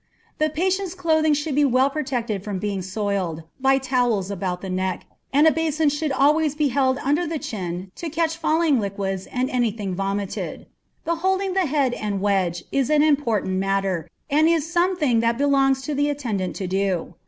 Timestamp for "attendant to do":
16.09-17.13